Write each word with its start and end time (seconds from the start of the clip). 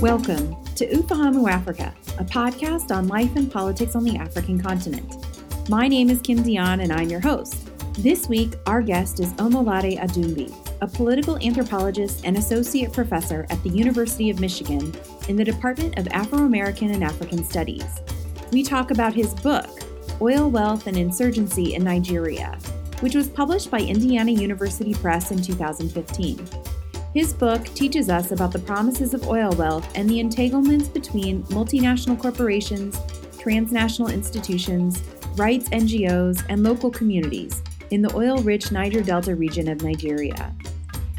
Welcome 0.00 0.56
to 0.76 0.86
Ufahamu 0.86 1.50
Africa, 1.50 1.94
a 2.18 2.24
podcast 2.24 2.90
on 2.90 3.06
life 3.06 3.36
and 3.36 3.52
politics 3.52 3.94
on 3.94 4.02
the 4.02 4.16
African 4.16 4.58
continent. 4.58 5.14
My 5.68 5.88
name 5.88 6.08
is 6.08 6.22
Kim 6.22 6.38
Dionne 6.38 6.82
and 6.82 6.90
I'm 6.90 7.10
your 7.10 7.20
host. 7.20 7.68
This 7.98 8.26
week, 8.26 8.54
our 8.66 8.80
guest 8.80 9.20
is 9.20 9.34
Omolade 9.34 10.00
Adunbi, 10.00 10.54
a 10.80 10.86
political 10.86 11.36
anthropologist 11.42 12.24
and 12.24 12.38
associate 12.38 12.94
professor 12.94 13.46
at 13.50 13.62
the 13.62 13.68
University 13.68 14.30
of 14.30 14.40
Michigan 14.40 14.90
in 15.28 15.36
the 15.36 15.44
Department 15.44 15.98
of 15.98 16.08
Afro 16.08 16.46
American 16.46 16.92
and 16.92 17.04
African 17.04 17.44
Studies. 17.44 17.84
We 18.52 18.62
talk 18.62 18.92
about 18.92 19.12
his 19.12 19.34
book, 19.34 19.68
Oil 20.22 20.50
Wealth 20.50 20.86
and 20.86 20.96
Insurgency 20.96 21.74
in 21.74 21.84
Nigeria, 21.84 22.58
which 23.00 23.14
was 23.14 23.28
published 23.28 23.70
by 23.70 23.80
Indiana 23.80 24.30
University 24.30 24.94
Press 24.94 25.30
in 25.30 25.42
2015. 25.42 26.48
His 27.12 27.32
book 27.32 27.64
teaches 27.74 28.08
us 28.08 28.30
about 28.30 28.52
the 28.52 28.60
promises 28.60 29.14
of 29.14 29.26
oil 29.26 29.50
wealth 29.52 29.90
and 29.96 30.08
the 30.08 30.20
entanglements 30.20 30.86
between 30.86 31.42
multinational 31.44 32.16
corporations, 32.18 33.00
transnational 33.36 34.10
institutions, 34.10 35.02
rights 35.36 35.68
NGOs, 35.70 36.44
and 36.48 36.62
local 36.62 36.88
communities 36.88 37.64
in 37.90 38.00
the 38.00 38.14
oil 38.14 38.38
rich 38.38 38.70
Niger 38.70 39.02
Delta 39.02 39.34
region 39.34 39.68
of 39.68 39.82
Nigeria. 39.82 40.54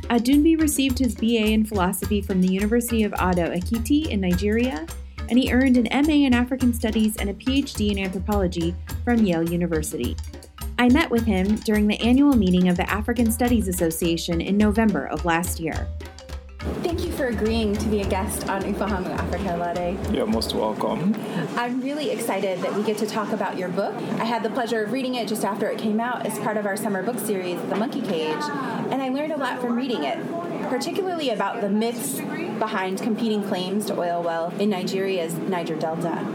Adunbi 0.03 0.59
received 0.59 0.97
his 0.97 1.13
BA 1.13 1.47
in 1.51 1.65
philosophy 1.65 2.21
from 2.21 2.41
the 2.41 2.51
University 2.51 3.03
of 3.03 3.13
Ado 3.13 3.49
Ekiti 3.49 4.07
in 4.07 4.21
Nigeria, 4.21 4.85
and 5.27 5.37
he 5.37 5.51
earned 5.51 5.75
an 5.75 5.87
MA 6.05 6.25
in 6.25 6.33
African 6.33 6.73
Studies 6.73 7.17
and 7.17 7.29
a 7.29 7.33
PhD 7.33 7.91
in 7.91 7.99
anthropology 7.99 8.73
from 9.03 9.25
Yale 9.25 9.49
University. 9.49 10.15
I 10.81 10.89
met 10.89 11.11
with 11.11 11.25
him 11.25 11.57
during 11.57 11.85
the 11.85 11.99
annual 11.99 12.35
meeting 12.35 12.67
of 12.67 12.75
the 12.75 12.89
African 12.89 13.31
Studies 13.31 13.67
Association 13.67 14.41
in 14.41 14.57
November 14.57 15.05
of 15.05 15.25
last 15.25 15.59
year. 15.59 15.87
Thank 16.81 17.05
you 17.05 17.11
for 17.11 17.27
agreeing 17.27 17.75
to 17.75 17.87
be 17.87 18.01
a 18.01 18.09
guest 18.09 18.49
on 18.49 18.63
Ufahamu 18.63 19.11
Africa 19.11 19.73
Lade. 19.75 19.99
You're 20.11 20.25
most 20.25 20.55
welcome. 20.55 21.15
I'm 21.55 21.81
really 21.81 22.09
excited 22.09 22.61
that 22.61 22.73
we 22.73 22.81
get 22.81 22.97
to 22.97 23.05
talk 23.05 23.31
about 23.31 23.59
your 23.59 23.69
book. 23.69 23.93
I 23.93 24.25
had 24.25 24.41
the 24.41 24.49
pleasure 24.49 24.83
of 24.83 24.91
reading 24.91 25.13
it 25.13 25.27
just 25.27 25.45
after 25.45 25.67
it 25.67 25.77
came 25.77 25.99
out 25.99 26.25
as 26.25 26.39
part 26.39 26.57
of 26.57 26.65
our 26.65 26.75
summer 26.75 27.03
book 27.03 27.19
series, 27.19 27.61
The 27.69 27.75
Monkey 27.75 28.01
Cage, 28.01 28.41
and 28.89 29.03
I 29.03 29.09
learned 29.09 29.33
a 29.33 29.37
lot 29.37 29.61
from 29.61 29.75
reading 29.75 30.03
it, 30.03 30.17
particularly 30.67 31.29
about 31.29 31.61
the 31.61 31.69
myths 31.69 32.19
behind 32.57 33.03
competing 33.03 33.43
claims 33.43 33.85
to 33.85 33.99
oil 33.99 34.23
wealth 34.23 34.59
in 34.59 34.71
Nigeria's 34.71 35.35
Niger 35.35 35.75
Delta. 35.75 36.25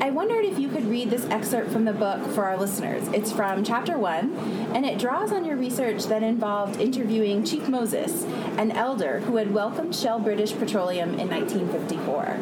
I 0.00 0.10
wondered 0.10 0.44
if 0.44 0.58
you 0.58 0.68
could 0.68 0.84
read 0.86 1.10
this 1.10 1.24
excerpt 1.26 1.70
from 1.70 1.84
the 1.84 1.92
book 1.92 2.26
for 2.32 2.44
our 2.44 2.56
listeners. 2.56 3.06
It's 3.08 3.32
from 3.32 3.64
chapter 3.64 3.98
one, 3.98 4.34
and 4.74 4.84
it 4.84 4.98
draws 4.98 5.32
on 5.32 5.44
your 5.44 5.56
research 5.56 6.04
that 6.06 6.22
involved 6.22 6.80
interviewing 6.80 7.44
Chief 7.44 7.68
Moses, 7.68 8.24
an 8.58 8.70
elder 8.72 9.20
who 9.20 9.36
had 9.36 9.52
welcomed 9.52 9.94
Shell 9.94 10.20
British 10.20 10.52
Petroleum 10.54 11.18
in 11.18 11.28
1954. 11.28 12.38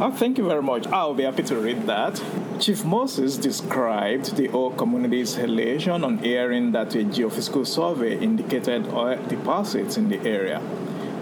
Oh, 0.00 0.12
thank 0.12 0.38
you 0.38 0.46
very 0.46 0.62
much. 0.62 0.86
I'll 0.86 1.14
be 1.14 1.24
happy 1.24 1.42
to 1.44 1.56
read 1.56 1.86
that. 1.86 2.22
Chief 2.60 2.84
Moses 2.84 3.36
described 3.36 4.36
the 4.36 4.48
oil 4.50 4.70
community's 4.70 5.36
elation 5.36 6.04
on 6.04 6.18
hearing 6.18 6.72
that 6.72 6.94
a 6.94 6.98
geophysical 6.98 7.66
survey 7.66 8.18
indicated 8.18 8.86
oil 8.88 9.18
deposits 9.28 9.96
in 9.96 10.08
the 10.08 10.20
area. 10.20 10.60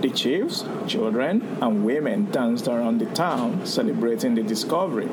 The 0.06 0.12
chiefs, 0.12 0.64
children, 0.86 1.58
and 1.60 1.84
women 1.84 2.30
danced 2.30 2.68
around 2.68 3.00
the 3.00 3.06
town 3.06 3.66
celebrating 3.66 4.36
the 4.36 4.42
discovery. 4.44 5.08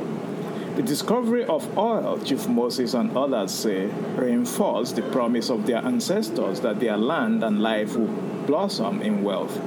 The 0.76 0.84
discovery 0.84 1.46
of 1.46 1.76
oil, 1.76 2.20
Chief 2.20 2.48
Moses 2.48 2.94
and 2.94 3.18
others 3.18 3.52
say, 3.52 3.88
reinforced 4.16 4.96
the 4.96 5.02
promise 5.02 5.50
of 5.50 5.66
their 5.66 5.84
ancestors 5.84 6.60
that 6.60 6.80
their 6.80 6.96
land 6.96 7.44
and 7.44 7.60
life 7.60 7.96
would 7.96 8.46
blossom 8.46 9.02
in 9.02 9.24
wealth. 9.24 9.60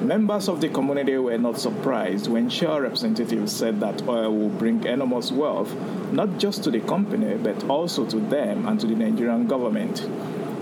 Members 0.00 0.48
of 0.48 0.60
the 0.60 0.68
community 0.68 1.16
were 1.18 1.36
not 1.36 1.58
surprised 1.58 2.28
when 2.28 2.48
Shell 2.48 2.82
representatives 2.82 3.50
said 3.50 3.80
that 3.80 4.06
oil 4.06 4.32
will 4.32 4.50
bring 4.50 4.84
enormous 4.84 5.32
wealth, 5.32 5.74
not 6.12 6.38
just 6.38 6.62
to 6.62 6.70
the 6.70 6.78
company, 6.78 7.36
but 7.36 7.68
also 7.68 8.06
to 8.06 8.20
them 8.20 8.68
and 8.68 8.78
to 8.78 8.86
the 8.86 8.94
Nigerian 8.94 9.48
government. 9.48 10.06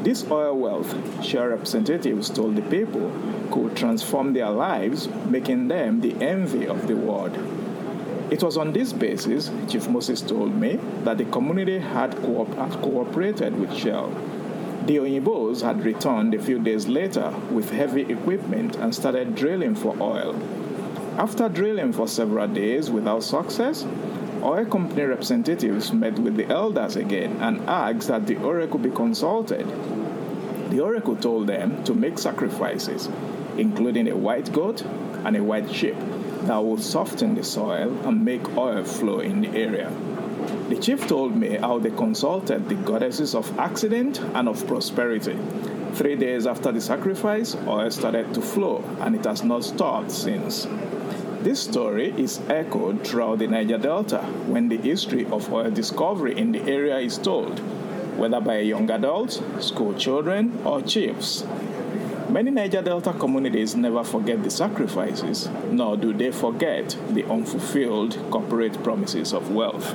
This 0.03 0.25
oil 0.31 0.57
wealth, 0.57 1.25
Shell 1.25 1.49
representatives 1.49 2.31
told 2.31 2.55
the 2.55 2.63
people, 2.63 3.11
could 3.51 3.77
transform 3.77 4.33
their 4.33 4.51
lives, 4.51 5.09
making 5.29 5.69
them 5.69 6.01
the 6.01 6.15
envy 6.23 6.69
of 6.69 6.87
the 6.87 6.95
world. 6.97 7.37
It 8.31 8.43
was 8.43 8.57
on 8.57 8.73
this 8.73 8.93
basis, 8.93 9.51
Chief 9.69 9.89
Moses 9.89 10.21
told 10.21 10.55
me, 10.55 10.79
that 11.03 11.19
the 11.19 11.25
community 11.25 11.79
had, 11.79 12.15
co- 12.17 12.45
had 12.45 12.73
cooperated 12.81 13.59
with 13.59 13.75
Shell. 13.75 14.11
The 14.87 14.99
Oyinbos 14.99 15.63
had 15.63 15.85
returned 15.85 16.33
a 16.33 16.39
few 16.39 16.59
days 16.59 16.87
later 16.87 17.35
with 17.51 17.71
heavy 17.71 18.03
equipment 18.03 18.77
and 18.77 18.95
started 18.95 19.35
drilling 19.35 19.75
for 19.75 19.97
oil. 20.01 20.37
After 21.19 21.49
drilling 21.49 21.93
for 21.93 22.07
several 22.07 22.47
days 22.47 22.89
without 22.91 23.25
success, 23.25 23.85
oil 24.43 24.65
company 24.65 25.03
representatives 25.03 25.93
met 25.93 26.19
with 26.19 26.37
the 26.37 26.47
elders 26.47 26.97
again 26.97 27.37
and 27.41 27.61
asked 27.69 28.09
that 28.09 28.27
the 28.27 28.37
oracle 28.37 28.79
be 28.79 28.91
consulted. 28.91 29.67
The 30.71 30.81
oracle 30.81 31.17
told 31.17 31.47
them 31.47 31.83
to 31.85 31.95
make 31.95 32.19
sacrifices, 32.19 33.09
including 33.57 34.09
a 34.09 34.17
white 34.17 34.53
goat 34.53 34.83
and 35.25 35.37
a 35.37 35.43
white 35.43 35.71
sheep, 35.71 35.97
that 36.43 36.63
would 36.63 36.83
soften 36.83 37.35
the 37.35 37.45
soil 37.45 37.97
and 38.07 38.25
make 38.25 38.57
oil 38.57 38.85
flow 38.85 39.21
in 39.21 39.41
the 39.41 39.49
area. 39.51 39.91
The 40.69 40.77
chief 40.77 41.07
told 41.07 41.35
me 41.35 41.57
how 41.57 41.79
they 41.79 41.91
consulted 41.91 42.69
the 42.69 42.75
goddesses 42.75 43.35
of 43.35 43.59
accident 43.59 44.21
and 44.21 44.49
of 44.49 44.67
prosperity. 44.67 45.37
Three 45.95 46.17
days 46.17 46.47
after 46.47 46.71
the 46.71 46.81
sacrifice, 46.81 47.57
oil 47.67 47.91
started 47.91 48.35
to 48.35 48.43
flow, 48.43 48.85
and 49.01 49.15
it 49.15 49.25
has 49.25 49.43
not 49.43 49.65
stopped 49.65 50.11
since. 50.11 50.67
This 51.41 51.61
story 51.61 52.13
is 52.17 52.41
echoed 52.49 53.07
throughout 53.07 53.39
the 53.39 53.47
Niger 53.47 53.79
Delta 53.79 54.19
when 54.49 54.69
the 54.69 54.77
history 54.77 55.25
of 55.27 55.53
oil 55.53 55.71
discovery 55.71 56.37
in 56.37 56.51
the 56.51 56.61
area 56.63 56.99
is 56.99 57.17
told, 57.17 57.61
whether 58.19 58.41
by 58.41 58.59
young 58.59 58.91
adults, 58.91 59.41
school 59.61 59.95
children, 59.95 60.59
or 60.65 60.83
chiefs. 60.83 61.45
Many 62.29 62.51
Niger 62.51 62.83
Delta 62.83 63.13
communities 63.13 63.77
never 63.77 64.03
forget 64.03 64.43
the 64.43 64.51
sacrifices, 64.51 65.49
nor 65.71 65.97
do 65.97 66.13
they 66.13 66.33
forget 66.33 66.99
the 67.11 67.25
unfulfilled 67.27 68.19
corporate 68.33 68.83
promises 68.83 69.33
of 69.33 69.53
wealth. 69.53 69.95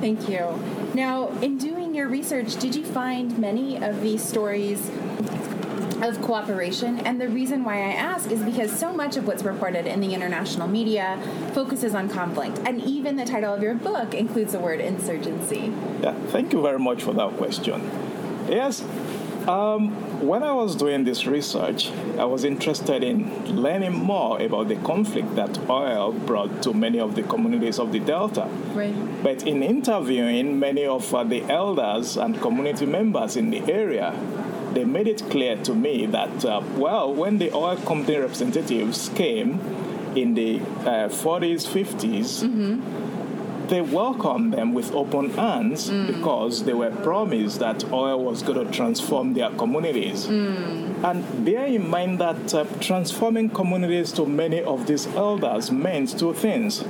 Thank 0.00 0.28
you. 0.28 0.54
Now, 0.94 1.28
in 1.42 1.58
doing 1.58 1.96
your 1.96 2.06
research, 2.08 2.56
did 2.56 2.76
you 2.76 2.84
find 2.84 3.36
many 3.38 3.76
of 3.76 4.02
these 4.02 4.22
stories 4.22 4.88
of 6.02 6.20
cooperation? 6.22 6.98
And 7.00 7.20
the 7.20 7.28
reason 7.28 7.64
why 7.64 7.76
I 7.76 7.92
ask 7.92 8.30
is 8.30 8.42
because 8.42 8.70
so 8.70 8.92
much 8.92 9.16
of 9.16 9.26
what's 9.26 9.42
reported 9.42 9.86
in 9.86 10.00
the 10.00 10.14
international 10.14 10.68
media 10.68 11.18
focuses 11.52 11.94
on 11.94 12.08
conflict, 12.08 12.58
and 12.66 12.80
even 12.82 13.16
the 13.16 13.24
title 13.24 13.54
of 13.54 13.62
your 13.62 13.74
book 13.74 14.14
includes 14.14 14.52
the 14.52 14.60
word 14.60 14.80
insurgency. 14.80 15.72
Yeah, 16.02 16.14
thank 16.28 16.52
you 16.52 16.62
very 16.62 16.78
much 16.78 17.02
for 17.02 17.12
that 17.14 17.36
question. 17.36 17.82
Yes, 18.48 18.82
um, 19.48 19.90
when 20.26 20.42
I 20.42 20.52
was 20.52 20.76
doing 20.76 21.04
this 21.04 21.26
research, 21.26 21.90
I 22.18 22.24
was 22.24 22.44
interested 22.44 23.02
in 23.02 23.56
learning 23.56 23.94
more 23.94 24.40
about 24.40 24.68
the 24.68 24.76
conflict 24.76 25.34
that 25.36 25.58
oil 25.68 26.12
brought 26.12 26.62
to 26.64 26.74
many 26.74 27.00
of 27.00 27.14
the 27.14 27.22
communities 27.22 27.78
of 27.78 27.90
the 27.90 28.00
Delta. 28.00 28.48
Right. 28.74 28.94
But 29.22 29.46
in 29.46 29.62
interviewing 29.62 30.58
many 30.58 30.84
of 30.84 31.14
uh, 31.14 31.24
the 31.24 31.42
elders 31.44 32.16
and 32.16 32.40
community 32.40 32.86
members 32.86 33.36
in 33.36 33.50
the 33.50 33.60
area, 33.72 34.12
they 34.74 34.84
made 34.84 35.08
it 35.08 35.22
clear 35.30 35.56
to 35.64 35.74
me 35.74 36.06
that, 36.06 36.44
uh, 36.44 36.62
well, 36.76 37.12
when 37.12 37.38
the 37.38 37.52
oil 37.52 37.76
company 37.76 38.18
representatives 38.18 39.08
came 39.10 39.60
in 40.16 40.34
the 40.34 40.60
uh, 40.60 41.08
40s, 41.08 41.66
50s, 41.66 42.44
mm-hmm. 42.44 43.66
they 43.68 43.80
welcomed 43.80 44.52
them 44.52 44.72
with 44.72 44.92
open 44.92 45.30
hands 45.30 45.90
mm. 45.90 46.06
because 46.06 46.64
they 46.64 46.72
were 46.72 46.90
promised 46.90 47.60
that 47.60 47.84
oil 47.92 48.22
was 48.22 48.42
going 48.42 48.64
to 48.64 48.72
transform 48.72 49.34
their 49.34 49.50
communities. 49.50 50.26
Mm. 50.26 51.04
And 51.04 51.44
bear 51.44 51.66
in 51.66 51.88
mind 51.88 52.18
that 52.18 52.54
uh, 52.54 52.64
transforming 52.80 53.50
communities 53.50 54.12
to 54.12 54.26
many 54.26 54.62
of 54.62 54.86
these 54.86 55.06
elders 55.08 55.70
meant 55.70 56.18
two 56.18 56.34
things. 56.34 56.84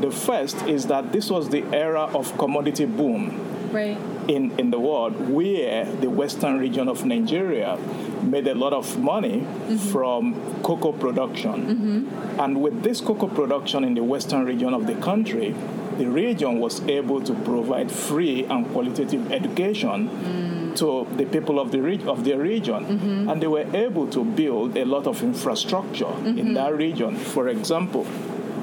The 0.00 0.10
first 0.10 0.62
is 0.66 0.86
that 0.86 1.12
this 1.12 1.30
was 1.30 1.48
the 1.48 1.64
era 1.74 2.02
of 2.02 2.36
commodity 2.36 2.84
boom. 2.84 3.55
Right 3.72 3.98
in, 4.28 4.58
in 4.58 4.70
the 4.70 4.78
world 4.78 5.28
where 5.30 5.84
the 5.84 6.10
western 6.10 6.58
region 6.58 6.88
of 6.88 7.04
Nigeria 7.04 7.78
made 8.22 8.46
a 8.48 8.54
lot 8.54 8.72
of 8.72 8.98
money 8.98 9.40
mm-hmm. 9.40 9.76
from 9.76 10.34
cocoa 10.62 10.92
production. 10.92 11.52
Mm-hmm. 11.52 12.40
And 12.40 12.60
with 12.60 12.82
this 12.82 13.00
cocoa 13.00 13.28
production 13.28 13.84
in 13.84 13.94
the 13.94 14.02
western 14.02 14.44
region 14.44 14.74
of 14.74 14.86
the 14.86 14.94
country, 14.96 15.54
the 15.98 16.08
region 16.08 16.60
was 16.60 16.80
able 16.82 17.20
to 17.22 17.34
provide 17.34 17.90
free 17.90 18.44
and 18.44 18.70
qualitative 18.72 19.32
education 19.32 20.10
mm. 20.10 20.76
to 20.76 21.06
the 21.16 21.24
people 21.24 21.58
of 21.58 21.72
the, 21.72 21.80
re- 21.80 22.02
of 22.04 22.24
the 22.24 22.36
region. 22.36 22.84
Mm-hmm. 22.84 23.30
And 23.30 23.40
they 23.40 23.46
were 23.46 23.66
able 23.74 24.06
to 24.08 24.22
build 24.22 24.76
a 24.76 24.84
lot 24.84 25.06
of 25.06 25.22
infrastructure 25.22 26.12
in 26.26 26.52
that 26.54 26.74
region. 26.74 27.16
For 27.16 27.48
example, 27.48 28.04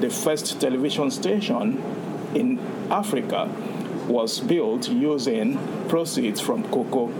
the 0.00 0.10
first 0.10 0.60
television 0.60 1.10
station 1.10 1.82
in 2.34 2.60
Africa 2.90 3.50
was 4.06 4.40
built 4.40 4.88
using 4.88 5.58
proceeds 5.88 6.40
from 6.40 6.62
cocoa 6.70 7.12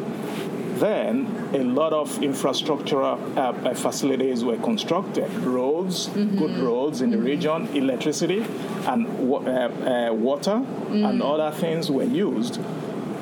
then 0.78 1.26
a 1.54 1.62
lot 1.62 1.92
of 1.92 2.10
infrastructural 2.18 3.18
uh, 3.36 3.74
facilities 3.74 4.44
were 4.44 4.56
constructed 4.56 5.30
roads, 5.44 6.08
mm-hmm. 6.08 6.36
good 6.36 6.58
roads 6.58 7.00
in 7.00 7.10
the 7.10 7.16
mm-hmm. 7.16 7.26
region, 7.26 7.68
electricity, 7.74 8.44
and 8.86 9.06
uh, 9.06 9.38
uh, 9.38 10.12
water, 10.12 10.56
mm-hmm. 10.56 11.04
and 11.04 11.22
other 11.22 11.50
things 11.56 11.90
were 11.90 12.04
used 12.04 12.60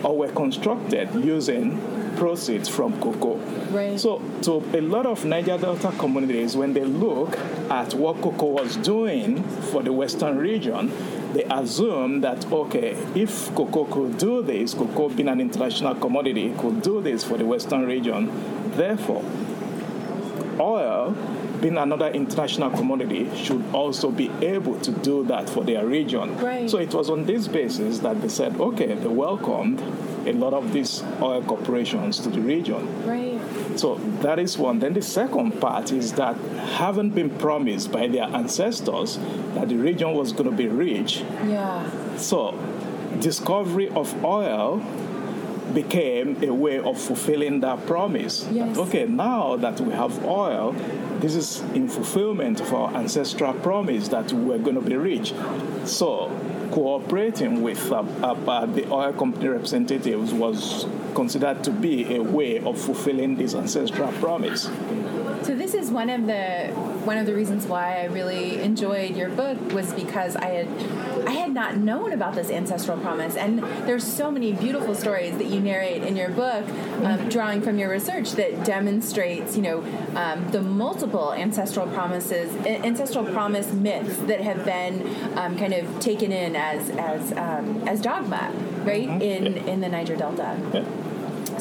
or 0.02 0.16
were 0.16 0.32
constructed 0.32 1.14
using 1.14 1.78
proceeds 2.22 2.68
from 2.68 3.00
cocoa. 3.00 3.34
Right. 3.72 3.98
So, 3.98 4.22
so 4.42 4.62
a 4.72 4.80
lot 4.80 5.06
of 5.06 5.24
Niger 5.24 5.58
Delta 5.58 5.90
communities, 5.98 6.56
when 6.56 6.72
they 6.72 6.84
look 6.84 7.36
at 7.68 7.94
what 7.94 8.22
cocoa 8.22 8.46
was 8.62 8.76
doing 8.76 9.42
for 9.72 9.82
the 9.82 9.92
Western 9.92 10.38
region, 10.38 10.92
they 11.32 11.42
assume 11.50 12.20
that 12.20 12.46
okay, 12.52 12.90
if 13.16 13.52
cocoa 13.56 13.86
could 13.86 14.18
do 14.18 14.40
this, 14.40 14.72
cocoa 14.72 15.08
being 15.08 15.28
an 15.28 15.40
international 15.40 15.96
commodity, 15.96 16.54
could 16.58 16.80
do 16.80 17.02
this 17.02 17.24
for 17.24 17.36
the 17.36 17.44
Western 17.44 17.86
region. 17.86 18.30
Therefore, 18.76 19.24
oil 20.60 21.16
being 21.60 21.76
another 21.76 22.06
international 22.08 22.70
commodity 22.70 23.34
should 23.36 23.64
also 23.72 24.12
be 24.12 24.30
able 24.42 24.78
to 24.80 24.92
do 24.92 25.24
that 25.24 25.50
for 25.50 25.64
their 25.64 25.84
region. 25.86 26.38
Right. 26.38 26.70
So 26.70 26.78
it 26.78 26.94
was 26.94 27.10
on 27.10 27.26
this 27.26 27.48
basis 27.48 27.98
that 28.00 28.22
they 28.22 28.28
said, 28.28 28.60
okay, 28.60 28.94
they 28.94 29.08
welcomed 29.08 29.80
a 30.26 30.32
lot 30.32 30.54
of 30.54 30.72
these 30.72 31.02
oil 31.20 31.42
corporations 31.42 32.20
to 32.20 32.30
the 32.30 32.40
region. 32.40 33.06
Right. 33.06 33.40
So 33.78 33.96
that 34.22 34.38
is 34.38 34.58
one. 34.58 34.78
Then 34.78 34.94
the 34.94 35.02
second 35.02 35.60
part 35.60 35.92
is 35.92 36.12
that 36.14 36.36
having 36.76 37.10
been 37.10 37.30
promised 37.30 37.90
by 37.92 38.08
their 38.08 38.24
ancestors 38.24 39.18
that 39.54 39.68
the 39.68 39.76
region 39.76 40.14
was 40.14 40.32
going 40.32 40.50
to 40.50 40.56
be 40.56 40.68
rich. 40.68 41.24
Yeah. 41.46 42.16
So 42.16 42.58
discovery 43.20 43.88
of 43.90 44.24
oil 44.24 44.82
became 45.74 46.42
a 46.42 46.52
way 46.52 46.78
of 46.78 47.00
fulfilling 47.00 47.60
that 47.60 47.86
promise. 47.86 48.46
Yes. 48.50 48.76
That, 48.76 48.82
okay, 48.82 49.06
now 49.06 49.56
that 49.56 49.80
we 49.80 49.92
have 49.94 50.24
oil, 50.24 50.72
this 51.20 51.34
is 51.34 51.60
in 51.74 51.88
fulfillment 51.88 52.60
of 52.60 52.74
our 52.74 52.94
ancestral 52.94 53.54
promise 53.54 54.08
that 54.08 54.32
we're 54.32 54.58
going 54.58 54.74
to 54.74 54.82
be 54.82 54.96
rich. 54.96 55.32
So 55.84 56.30
cooperating 56.72 57.62
with 57.62 57.92
uh, 57.92 57.98
uh, 58.22 58.34
uh, 58.48 58.66
the 58.66 58.90
oil 58.90 59.12
company 59.12 59.46
representatives 59.48 60.32
was 60.32 60.86
considered 61.14 61.62
to 61.62 61.70
be 61.70 62.16
a 62.16 62.22
way 62.22 62.58
of 62.58 62.80
fulfilling 62.80 63.36
this 63.36 63.54
ancestral 63.54 64.10
promise. 64.12 64.62
So 65.42 65.54
this 65.54 65.74
is 65.74 65.90
one 65.90 66.08
of 66.08 66.26
the 66.26 66.68
one 67.04 67.18
of 67.18 67.26
the 67.26 67.34
reasons 67.34 67.66
why 67.66 68.00
I 68.00 68.04
really 68.04 68.62
enjoyed 68.62 69.16
your 69.16 69.28
book 69.28 69.58
was 69.72 69.92
because 69.92 70.34
I 70.36 70.46
had 70.46 71.11
I 71.26 71.32
had 71.32 71.52
not 71.52 71.76
known 71.76 72.12
about 72.12 72.34
this 72.34 72.50
ancestral 72.50 72.98
promise, 72.98 73.36
and 73.36 73.60
there's 73.86 74.04
so 74.04 74.30
many 74.30 74.52
beautiful 74.52 74.94
stories 74.94 75.36
that 75.38 75.46
you 75.46 75.60
narrate 75.60 76.02
in 76.02 76.16
your 76.16 76.30
book, 76.30 76.68
um, 77.04 77.28
drawing 77.28 77.62
from 77.62 77.78
your 77.78 77.90
research 77.90 78.32
that 78.32 78.64
demonstrates 78.64 79.56
you 79.56 79.62
know 79.62 79.78
um, 80.16 80.50
the 80.50 80.62
multiple 80.62 81.32
ancestral 81.32 81.86
promises, 81.88 82.54
ancestral 82.66 83.24
promise 83.24 83.72
myths 83.72 84.16
that 84.18 84.40
have 84.40 84.64
been 84.64 85.02
um, 85.36 85.56
kind 85.56 85.74
of 85.74 86.00
taken 86.00 86.32
in 86.32 86.56
as 86.56 86.90
as 86.90 87.32
um, 87.32 87.86
as 87.88 88.00
dogma, 88.00 88.52
right 88.84 89.08
mm-hmm. 89.08 89.22
in 89.22 89.56
in 89.68 89.80
the 89.80 89.88
Niger 89.88 90.16
Delta. 90.16 90.58
Yeah. 90.74 91.01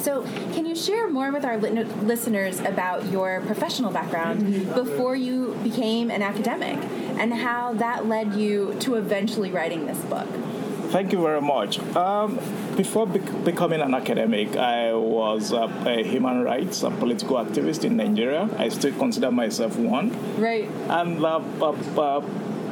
So, 0.02 0.24
can 0.54 0.66
you 0.66 0.76
share 0.76 1.08
more 1.08 1.32
with 1.32 1.46
our 1.46 1.58
listeners 1.58 2.60
about 2.62 3.06
your 3.12 3.42
professional 3.42 3.92
background 3.92 4.74
before 4.74 5.16
you 5.16 5.56
became 5.62 6.10
an 6.10 6.24
academic 6.24 6.78
and 7.20 7.32
how 7.32 7.74
that 7.74 8.08
led 8.08 8.34
you 8.34 8.76
to 8.80 8.96
eventually 8.96 9.52
writing 9.52 9.86
this 9.86 10.00
book? 10.06 10.28
Thank 10.90 11.12
you 11.14 11.22
very 11.22 11.40
much. 11.40 11.80
Um, 11.96 12.40
before 12.76 13.06
becoming 13.06 13.80
an 13.80 13.94
academic, 13.94 14.58
I 14.58 14.92
was 14.94 15.54
uh, 15.54 15.72
a 15.86 16.04
human 16.04 16.42
rights 16.42 16.82
and 16.82 16.98
political 16.98 17.38
activist 17.38 17.86
in 17.86 17.96
Nigeria. 17.96 18.50
I 18.58 18.70
still 18.70 18.98
consider 18.98 19.30
myself 19.32 19.78
one. 19.78 20.10
Right. 20.42 20.68
And 20.90 21.24
uh, 21.24 21.38
uh, 21.62 22.22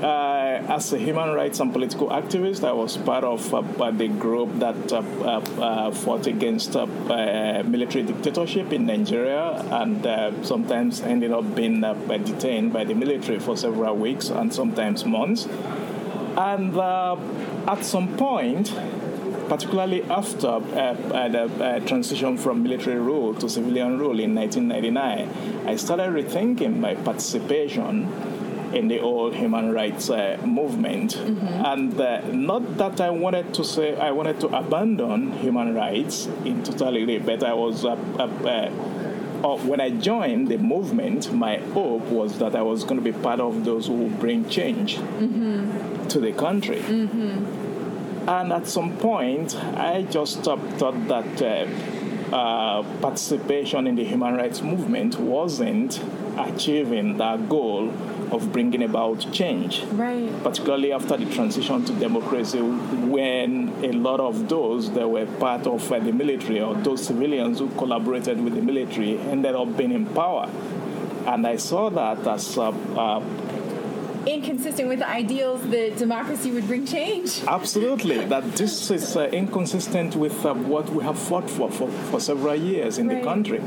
uh, 0.04 0.66
as 0.70 0.94
a 0.94 0.98
human 0.98 1.34
rights 1.34 1.60
and 1.60 1.74
political 1.74 2.10
activist, 2.10 2.64
I 2.64 2.72
was 2.72 2.98
part 2.98 3.24
of 3.24 3.54
uh, 3.54 3.92
the 3.92 4.08
group 4.08 4.60
that 4.60 4.92
uh, 4.92 4.98
uh, 5.00 5.62
uh 5.62 5.92
fought 5.92 6.28
against 6.28 6.76
uh, 6.76 6.86
military 7.66 8.04
dictatorship 8.04 8.72
in 8.72 8.86
Nigeria 8.86 9.52
and 9.72 10.46
sometimes 10.46 11.02
ended 11.02 11.32
up 11.32 11.56
being 11.56 11.82
detained 11.82 12.74
by 12.74 12.84
the 12.84 12.94
military 12.94 13.40
for 13.40 13.58
several 13.58 13.96
weeks 13.96 14.30
and 14.30 14.54
sometimes 14.54 15.06
months. 15.06 15.48
And 16.38 16.78
at 16.78 17.84
some 17.84 18.16
point, 18.16 18.74
particularly 19.50 20.04
after 20.04 20.48
uh, 20.48 21.28
the 21.28 21.44
uh, 21.44 21.80
transition 21.82 22.38
from 22.38 22.62
military 22.64 23.00
rule 23.00 23.34
to 23.34 23.50
civilian 23.50 23.98
rule 23.98 24.20
in 24.20 24.36
1999, 24.36 25.68
I 25.68 25.76
started 25.76 26.14
rethinking 26.14 26.78
my 26.78 26.94
participation 26.96 28.08
in 28.74 28.88
the 28.88 29.00
old 29.00 29.36
human 29.36 29.72
rights 29.72 30.10
uh, 30.10 30.38
movement. 30.46 31.16
Mm-hmm. 31.16 31.66
And 31.66 32.00
uh, 32.00 32.22
not 32.32 32.78
that 32.78 33.02
I 33.02 33.10
wanted 33.10 33.54
to 33.56 33.64
say 33.64 33.96
I 33.98 34.12
wanted 34.12 34.40
to 34.42 34.48
abandon 34.48 35.34
human 35.34 35.74
rights 35.74 36.28
in 36.46 36.64
totality, 36.64 37.18
but 37.20 37.44
I 37.44 37.54
was. 37.54 37.86
Uh, 37.86 37.96
uh, 37.96 38.70
when 39.40 39.80
I 39.80 39.90
joined 39.92 40.50
the 40.50 40.58
movement, 40.58 41.34
my 41.34 41.58
hope 41.58 42.04
was 42.08 42.40
that 42.40 42.58
I 42.58 42.62
was 42.62 42.84
going 42.84 42.98
to 42.98 43.02
be 43.02 43.18
part 43.18 43.40
of 43.40 43.64
those 43.64 43.88
who 43.88 44.10
bring 44.10 44.50
change 44.50 44.98
mm-hmm. 44.98 46.08
to 46.08 46.20
the 46.20 46.34
country. 46.34 46.82
Mm-hmm. 46.82 48.28
And 48.30 48.52
at 48.52 48.68
some 48.68 48.98
point, 48.98 49.56
I 49.56 50.04
just 50.04 50.44
thought 50.44 50.78
that 51.08 51.42
uh, 51.42 52.36
uh, 52.36 52.84
participation 53.02 53.88
in 53.88 53.96
the 53.96 54.04
human 54.04 54.36
rights 54.36 54.62
movement 54.62 55.18
wasn't 55.20 56.02
achieving 56.38 57.18
that 57.18 57.50
goal 57.50 57.92
of 58.32 58.52
bringing 58.52 58.84
about 58.84 59.32
change. 59.32 59.84
Right. 59.92 60.32
Particularly 60.44 60.92
after 60.94 61.18
the 61.18 61.26
transition 61.34 61.86
to 61.86 61.94
democracy, 61.94 62.60
when 62.62 63.70
a 63.84 63.92
lot 63.92 64.20
of 64.20 64.50
those 64.50 64.92
that 64.94 65.10
were 65.10 65.26
part 65.38 65.68
of 65.68 65.92
uh, 65.92 66.00
the 66.00 66.12
military 66.12 66.62
or 66.62 66.76
those 66.76 67.06
civilians 67.06 67.60
who 67.60 67.70
collaborated 67.72 68.42
with 68.42 68.56
the 68.56 68.62
military 68.62 69.20
ended 69.20 69.56
up 69.56 69.76
being 69.78 69.92
in 69.92 70.06
power. 70.08 70.50
And 71.26 71.46
I 71.46 71.58
saw 71.58 71.90
that 71.90 72.26
as 72.26 72.58
uh, 72.58 72.70
uh, 72.70 73.24
inconsistent 74.26 74.88
with 74.88 75.00
the 75.00 75.10
ideals 75.10 75.62
that 75.70 75.98
democracy 75.98 76.52
would 76.52 76.68
bring 76.68 76.86
change. 76.86 77.44
Absolutely, 77.48 78.26
that 78.26 78.44
this 78.56 78.92
is 78.92 79.16
uh, 79.16 79.26
inconsistent 79.28 80.16
with 80.16 80.46
uh, 80.46 80.54
what 80.54 80.90
we 80.90 81.04
have 81.04 81.18
fought 81.18 81.50
for, 81.50 81.72
for 81.72 81.90
for 81.90 82.20
several 82.20 82.56
years 82.56 82.98
in 82.98 83.08
right. 83.08 83.18
the 83.18 83.24
country. 83.24 83.62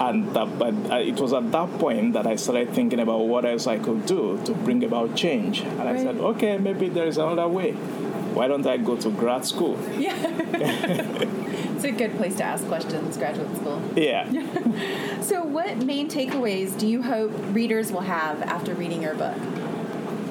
And 0.00 0.34
that, 0.34 0.58
but 0.58 0.74
uh, 0.90 0.96
it 0.96 1.20
was 1.20 1.34
at 1.34 1.52
that 1.52 1.78
point 1.78 2.14
that 2.14 2.26
I 2.26 2.36
started 2.36 2.72
thinking 2.72 3.00
about 3.00 3.18
what 3.20 3.44
else 3.44 3.66
I 3.66 3.78
could 3.78 4.06
do 4.06 4.40
to 4.46 4.54
bring 4.54 4.82
about 4.82 5.14
change. 5.14 5.60
And 5.60 5.78
right. 5.78 5.96
I 5.96 6.02
said, 6.02 6.16
okay, 6.16 6.56
maybe 6.56 6.88
there 6.88 7.06
is 7.06 7.18
another 7.18 7.46
way. 7.46 7.72
Why 7.72 8.48
don't 8.48 8.66
I 8.66 8.78
go 8.78 8.96
to 8.96 9.10
grad 9.10 9.44
school? 9.44 9.78
Yeah. 9.98 10.16
it's 10.54 11.84
a 11.84 11.90
good 11.90 12.16
place 12.16 12.36
to 12.36 12.44
ask 12.44 12.66
questions, 12.66 13.18
graduate 13.18 13.54
school. 13.56 13.82
Yeah. 13.94 14.24
so, 15.20 15.42
what 15.42 15.76
main 15.78 16.08
takeaways 16.08 16.78
do 16.78 16.86
you 16.86 17.02
hope 17.02 17.32
readers 17.48 17.92
will 17.92 18.00
have 18.00 18.40
after 18.42 18.74
reading 18.74 19.02
your 19.02 19.14
book? 19.14 19.36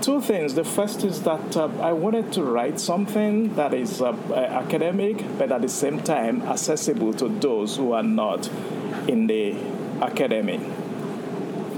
two 0.01 0.21
things. 0.21 0.53
The 0.53 0.63
first 0.63 1.03
is 1.03 1.23
that 1.23 1.57
uh, 1.57 1.69
I 1.81 1.91
wanted 1.91 2.31
to 2.33 2.43
write 2.43 2.79
something 2.79 3.53
that 3.55 3.73
is 3.73 4.01
uh, 4.01 4.13
academic, 4.33 5.23
but 5.37 5.51
at 5.51 5.61
the 5.61 5.69
same 5.69 5.99
time 5.99 6.41
accessible 6.43 7.13
to 7.15 7.27
those 7.27 7.75
who 7.75 7.91
are 7.91 8.01
not 8.01 8.49
in 9.09 9.25
the 9.27 9.55
academy. 10.01 10.59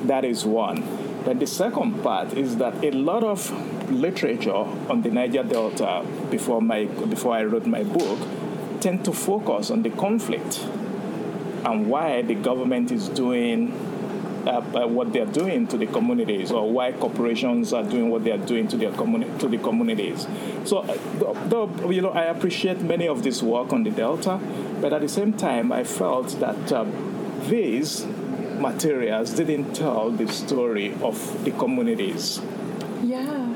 That 0.03 0.25
is 0.25 0.45
one. 0.45 0.83
But 1.23 1.39
the 1.39 1.47
second 1.47 2.03
part 2.03 2.33
is 2.33 2.57
that 2.57 2.83
a 2.83 2.91
lot 2.91 3.23
of 3.23 3.39
literature 3.91 4.51
on 4.91 5.01
the 5.01 5.11
Niger 5.11 5.43
Delta 5.43 6.05
before 6.29 6.61
my 6.61 6.85
before 6.85 7.33
I 7.33 7.43
wrote 7.43 7.65
my 7.65 7.83
book 7.83 8.19
tend 8.81 9.05
to 9.05 9.13
focus 9.13 9.69
on 9.69 9.83
the 9.83 9.91
conflict 9.91 10.59
and 11.63 11.87
why 11.87 12.23
the 12.23 12.33
government 12.33 12.91
is 12.91 13.07
doing 13.09 13.71
uh, 14.47 14.49
uh, 14.73 14.87
what 14.87 15.13
they're 15.13 15.27
doing 15.27 15.67
to 15.67 15.77
the 15.77 15.85
communities 15.85 16.51
or 16.51 16.71
why 16.71 16.91
corporations 16.91 17.73
are 17.73 17.83
doing 17.83 18.09
what 18.09 18.23
they 18.23 18.31
are 18.31 18.39
doing 18.39 18.67
to 18.67 18.75
their 18.75 18.91
communi- 18.91 19.39
to 19.39 19.47
the 19.47 19.59
communities. 19.59 20.25
So, 20.65 20.79
uh, 20.79 20.97
though, 21.47 21.69
you 21.91 22.01
know, 22.01 22.09
I 22.09 22.23
appreciate 22.23 22.81
many 22.81 23.07
of 23.07 23.21
this 23.21 23.43
work 23.43 23.71
on 23.71 23.83
the 23.83 23.91
Delta, 23.91 24.39
but 24.81 24.93
at 24.93 25.01
the 25.01 25.07
same 25.09 25.33
time, 25.33 25.71
I 25.71 25.83
felt 25.83 26.39
that 26.39 26.71
um, 26.71 26.91
these 27.49 28.05
materials 28.59 29.31
didn't 29.31 29.73
tell 29.73 30.11
the 30.11 30.27
story 30.27 30.93
of 31.01 31.43
the 31.43 31.51
communities. 31.51 32.39
Yeah. 33.03 33.47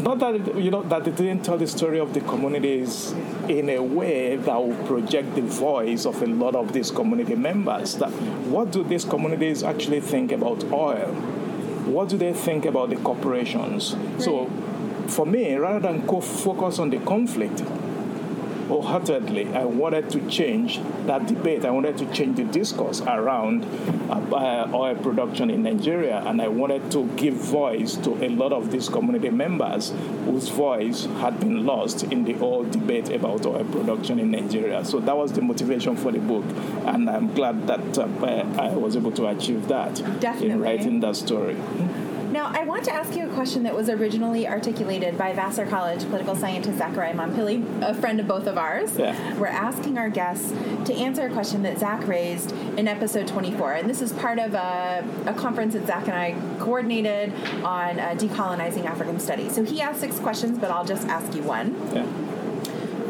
Not 0.00 0.18
that 0.18 0.56
you 0.56 0.70
know 0.70 0.82
that 0.82 1.04
they 1.04 1.12
didn't 1.12 1.44
tell 1.44 1.56
the 1.56 1.66
story 1.66 1.98
of 1.98 2.12
the 2.12 2.20
communities 2.20 3.12
in 3.48 3.70
a 3.70 3.78
way 3.78 4.36
that 4.36 4.56
will 4.56 4.76
project 4.86 5.34
the 5.34 5.40
voice 5.40 6.04
of 6.04 6.20
a 6.22 6.26
lot 6.26 6.54
of 6.54 6.72
these 6.72 6.90
community 6.90 7.36
members. 7.36 7.94
That 7.96 8.10
what 8.50 8.70
do 8.70 8.84
these 8.84 9.04
communities 9.04 9.62
actually 9.62 10.00
think 10.00 10.32
about 10.32 10.64
oil? 10.64 11.12
What 11.86 12.08
do 12.08 12.18
they 12.18 12.32
think 12.34 12.66
about 12.66 12.90
the 12.90 12.96
corporations? 12.96 13.94
Right. 13.94 14.22
So, 14.22 14.50
for 15.08 15.24
me, 15.26 15.54
rather 15.54 15.80
than 15.80 16.06
co- 16.06 16.20
focus 16.20 16.78
on 16.78 16.90
the 16.90 16.98
conflict, 16.98 17.62
wholeheartedly. 18.68 19.54
I 19.54 19.64
wanted 19.64 20.10
to 20.10 20.28
change 20.28 20.80
that 21.06 21.26
debate. 21.26 21.64
I 21.64 21.70
wanted 21.70 21.98
to 21.98 22.06
change 22.12 22.36
the 22.36 22.44
discourse 22.44 23.00
around 23.02 23.64
uh, 24.10 24.68
oil 24.72 24.94
production 24.96 25.50
in 25.50 25.62
Nigeria, 25.62 26.22
and 26.26 26.40
I 26.40 26.48
wanted 26.48 26.90
to 26.92 27.06
give 27.16 27.34
voice 27.34 27.96
to 27.96 28.10
a 28.24 28.28
lot 28.28 28.52
of 28.52 28.70
these 28.70 28.88
community 28.88 29.30
members 29.30 29.92
whose 30.24 30.48
voice 30.48 31.04
had 31.20 31.40
been 31.40 31.64
lost 31.66 32.04
in 32.04 32.24
the 32.24 32.38
old 32.40 32.70
debate 32.70 33.10
about 33.10 33.44
oil 33.46 33.64
production 33.64 34.18
in 34.18 34.30
Nigeria. 34.30 34.84
So 34.84 35.00
that 35.00 35.16
was 35.16 35.32
the 35.32 35.42
motivation 35.42 35.96
for 35.96 36.12
the 36.12 36.18
book, 36.20 36.44
and 36.86 37.08
I'm 37.08 37.32
glad 37.34 37.66
that 37.66 37.98
uh, 37.98 38.04
I 38.60 38.68
was 38.74 38.96
able 38.96 39.12
to 39.12 39.26
achieve 39.28 39.68
that 39.68 39.94
Definitely. 40.20 40.50
in 40.50 40.60
writing 40.60 41.00
that 41.00 41.16
story. 41.16 41.56
Now, 42.34 42.50
I 42.52 42.64
want 42.64 42.82
to 42.86 42.92
ask 42.92 43.14
you 43.14 43.30
a 43.30 43.32
question 43.32 43.62
that 43.62 43.76
was 43.76 43.88
originally 43.88 44.48
articulated 44.48 45.16
by 45.16 45.32
Vassar 45.34 45.66
College 45.66 46.00
political 46.06 46.34
scientist 46.34 46.78
Zachariah 46.78 47.14
Mampilly, 47.14 47.62
a 47.80 47.94
friend 47.94 48.18
of 48.18 48.26
both 48.26 48.48
of 48.48 48.58
ours. 48.58 48.98
Yeah. 48.98 49.38
We're 49.38 49.46
asking 49.46 49.98
our 49.98 50.10
guests 50.10 50.50
to 50.86 50.94
answer 50.94 51.28
a 51.28 51.30
question 51.30 51.62
that 51.62 51.78
Zach 51.78 52.08
raised 52.08 52.50
in 52.76 52.88
episode 52.88 53.28
24. 53.28 53.74
And 53.74 53.88
this 53.88 54.02
is 54.02 54.12
part 54.14 54.40
of 54.40 54.52
a, 54.54 55.06
a 55.26 55.34
conference 55.34 55.74
that 55.74 55.86
Zach 55.86 56.08
and 56.08 56.14
I 56.16 56.32
coordinated 56.58 57.32
on 57.62 58.00
uh, 58.00 58.16
decolonizing 58.18 58.84
African 58.84 59.20
studies. 59.20 59.54
So 59.54 59.62
he 59.62 59.80
asked 59.80 60.00
six 60.00 60.18
questions, 60.18 60.58
but 60.58 60.72
I'll 60.72 60.84
just 60.84 61.06
ask 61.06 61.36
you 61.36 61.44
one. 61.44 61.76
Yeah. 61.94 62.02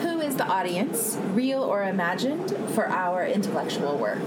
Who 0.02 0.20
is 0.20 0.36
the 0.36 0.46
audience, 0.46 1.16
real 1.32 1.62
or 1.62 1.84
imagined, 1.84 2.54
for 2.74 2.88
our 2.88 3.26
intellectual 3.26 3.96
work? 3.96 4.20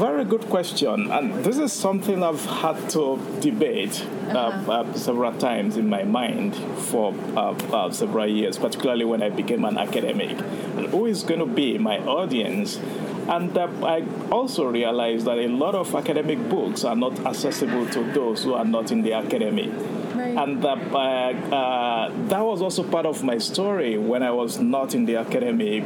Very 0.00 0.24
good 0.24 0.48
question, 0.48 1.10
and 1.10 1.44
this 1.44 1.58
is 1.58 1.74
something 1.74 2.22
I've 2.22 2.42
had 2.46 2.88
to 2.96 3.18
debate 3.40 4.02
uh, 4.32 4.38
Uh-huh. 4.38 4.72
uh, 4.72 4.94
several 4.94 5.32
times 5.34 5.76
in 5.76 5.90
my 5.90 6.04
mind 6.04 6.56
for 6.88 7.12
uh, 7.36 7.52
uh, 7.70 7.90
several 7.90 8.26
years, 8.26 8.56
particularly 8.56 9.04
when 9.04 9.22
I 9.22 9.28
became 9.28 9.62
an 9.66 9.76
academic. 9.76 10.30
And 10.78 10.86
who 10.88 11.04
is 11.04 11.22
going 11.22 11.40
to 11.40 11.52
be 11.62 11.76
my 11.76 11.98
audience? 11.98 12.80
And 13.28 13.52
uh, 13.58 13.68
I 13.84 13.98
also 14.32 14.64
realized 14.70 15.26
that 15.26 15.36
a 15.36 15.48
lot 15.48 15.74
of 15.74 15.94
academic 15.94 16.38
books 16.48 16.82
are 16.82 16.96
not 16.96 17.14
accessible 17.26 17.84
to 17.88 18.00
those 18.14 18.42
who 18.42 18.54
are 18.54 18.64
not 18.64 18.90
in 18.90 19.02
the 19.02 19.12
academy. 19.12 19.68
Right. 19.68 20.34
And 20.42 20.64
uh, 20.64 20.70
uh, 20.70 22.08
that 22.32 22.42
was 22.50 22.62
also 22.62 22.84
part 22.84 23.04
of 23.04 23.22
my 23.22 23.36
story 23.36 23.98
when 23.98 24.22
I 24.22 24.30
was 24.30 24.58
not 24.58 24.94
in 24.94 25.04
the 25.04 25.16
academy. 25.20 25.80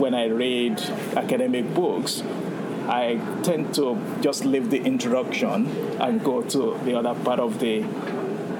When 0.00 0.14
I 0.14 0.26
read 0.26 0.80
academic 1.16 1.74
books, 1.74 2.22
I 2.88 3.20
tend 3.42 3.74
to 3.74 3.98
just 4.20 4.44
leave 4.44 4.70
the 4.70 4.82
introduction 4.82 5.66
and 6.00 6.22
go 6.24 6.42
to 6.42 6.78
the 6.84 6.98
other 6.98 7.14
part 7.22 7.40
of 7.40 7.58
the 7.60 7.84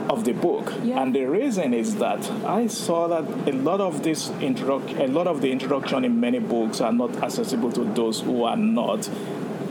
of 0.08 0.25
the 0.25 0.32
book. 0.32 0.73
Yeah. 0.82 1.02
And 1.02 1.14
the 1.14 1.25
reason 1.25 1.75
is 1.75 1.97
that 1.97 2.30
I 2.44 2.66
saw 2.66 3.08
that 3.08 3.25
a 3.49 3.52
lot 3.52 3.80
of 3.80 4.02
this 4.02 4.30
introduction, 4.40 5.00
a 5.00 5.06
lot 5.06 5.26
of 5.26 5.40
the 5.42 5.52
introduction 5.52 6.04
in 6.04 6.18
many 6.18 6.38
books 6.38 6.80
are 6.80 6.92
not 6.92 7.16
accessible 7.23 7.70
to 7.73 7.85
those 7.85 8.20
who 8.20 8.44
are 8.44 8.56
not 8.56 9.08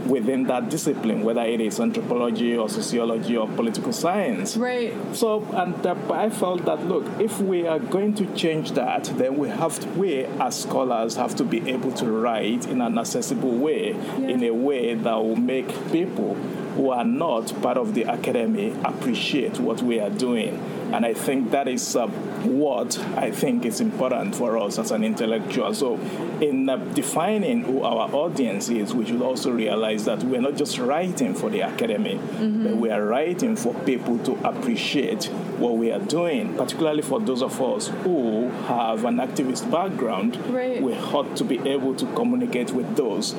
within 0.08 0.44
that 0.44 0.70
discipline, 0.70 1.24
whether 1.24 1.42
it 1.42 1.62
is 1.62 1.80
anthropology 1.80 2.56
or 2.58 2.70
sociology 2.70 3.36
or 3.38 3.48
political 3.48 3.92
science. 3.94 4.58
Right. 4.58 4.94
So, 5.14 5.44
and 5.54 5.86
I 6.12 6.30
felt 6.30 6.66
that 6.66 6.86
look, 6.86 7.06
if 7.20 7.40
we 7.40 7.68
are 7.68 7.80
going 7.80 8.14
to 8.16 8.26
change 8.36 8.72
that, 8.74 9.06
then 9.18 9.38
we 9.38 9.50
have 9.50 9.80
to, 9.80 9.88
we 9.90 10.26
as 10.26 10.62
scholars 10.62 11.16
have 11.16 11.36
to 11.36 11.44
be 11.44 11.70
able 11.70 11.92
to 11.94 12.06
write 12.12 12.68
in 12.68 12.82
an 12.82 12.98
accessible 12.98 13.52
way, 13.52 13.92
Yeah. 14.18 14.28
in 14.30 14.44
a 14.44 14.52
way 14.52 14.94
that 14.94 15.16
will 15.16 15.36
make 15.36 15.68
people 15.92 16.36
who 16.78 16.92
are 16.92 17.04
not 17.04 17.52
part 17.62 17.76
of 17.76 17.96
the 17.96 18.04
academy 18.04 18.74
appreciate 18.86 19.60
what 19.60 19.82
we 19.82 20.00
are 20.00 20.12
doing. 20.12 20.58
And 20.94 21.06
I 21.06 21.14
think 21.14 21.52
that 21.52 21.68
is 21.68 21.96
uh, 21.98 22.08
what 22.08 22.98
I 23.18 23.32
think 23.32 23.66
is 23.66 23.82
important 23.82 24.36
for 24.36 24.58
us 24.58 24.78
as 24.80 24.92
an 24.92 25.04
intellectual. 25.04 25.74
So, 25.74 25.96
in 26.40 26.70
uh, 26.70 26.78
defining 26.78 27.64
who 27.64 27.84
our 27.84 28.10
audience 28.14 28.70
is, 28.70 28.94
we 28.94 29.06
should 29.06 29.22
also 29.22 29.52
realize 29.52 30.06
that 30.06 30.24
we're 30.24 30.40
not 30.40 30.56
just 30.56 30.78
writing 30.78 31.34
for 31.34 31.50
the 31.50 31.62
academy, 31.62 32.18
but 32.40 32.78
we 32.78 32.90
are 32.90 33.04
writing 33.04 33.58
for 33.58 33.74
people 33.84 34.18
to 34.20 34.34
appreciate 34.48 35.26
what 35.58 35.76
we 35.76 35.92
are 35.92 36.00
doing, 36.00 36.56
particularly 36.56 37.02
for 37.02 37.20
those 37.20 37.42
of 37.42 37.60
us 37.62 37.88
who 38.04 38.50
have 38.68 39.04
an 39.04 39.18
activist 39.18 39.70
background. 39.70 40.38
Right. 40.54 40.82
We 40.82 40.94
ought 40.94 41.36
to 41.36 41.44
be 41.44 41.58
able 41.68 41.96
to 41.96 42.06
communicate 42.14 42.72
with 42.72 42.96
those 42.96 43.36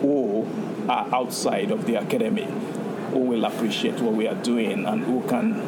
who 0.00 0.46
are 0.88 1.06
outside 1.14 1.70
of 1.70 1.86
the 1.86 1.94
academy, 1.96 2.48
who 3.12 3.20
will 3.20 3.44
appreciate 3.44 4.00
what 4.00 4.14
we 4.14 4.26
are 4.26 4.34
doing 4.36 4.86
and 4.86 5.04
who 5.04 5.22
can 5.28 5.66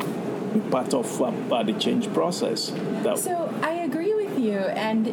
be 0.53 0.61
part 0.71 0.93
of 0.95 1.21
uh, 1.21 1.27
uh, 1.27 1.63
the 1.63 1.73
change 1.75 2.13
process. 2.13 2.73
That 3.03 3.19
So 3.19 3.53
I 3.63 3.73
agree 3.73 4.15
with 4.15 4.39
you. 4.39 4.59
And 4.59 5.07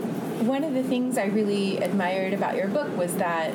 one 0.48 0.64
of 0.64 0.74
the 0.74 0.84
things 0.84 1.18
I 1.18 1.26
really 1.26 1.78
admired 1.78 2.34
about 2.34 2.56
your 2.56 2.68
book 2.68 2.96
was 2.98 3.16
that 3.16 3.52